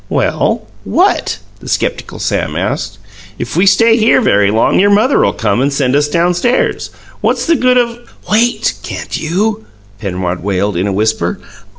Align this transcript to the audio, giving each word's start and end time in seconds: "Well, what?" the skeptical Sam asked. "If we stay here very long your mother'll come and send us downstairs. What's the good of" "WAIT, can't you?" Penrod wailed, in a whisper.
"Well, 0.09 0.63
what?" 0.83 1.37
the 1.59 1.69
skeptical 1.69 2.17
Sam 2.17 2.55
asked. 2.55 2.97
"If 3.37 3.55
we 3.55 3.67
stay 3.67 3.97
here 3.97 4.19
very 4.19 4.49
long 4.49 4.79
your 4.79 4.89
mother'll 4.89 5.31
come 5.31 5.61
and 5.61 5.71
send 5.71 5.95
us 5.95 6.07
downstairs. 6.07 6.89
What's 7.21 7.45
the 7.45 7.55
good 7.55 7.77
of" 7.77 7.99
"WAIT, 8.31 8.73
can't 8.81 9.15
you?" 9.15 9.67
Penrod 9.99 10.41
wailed, 10.41 10.75
in 10.75 10.87
a 10.87 10.91
whisper. 10.91 11.39